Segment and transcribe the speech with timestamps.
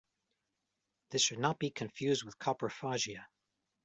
[1.11, 3.27] This should not be confused with coprophagia.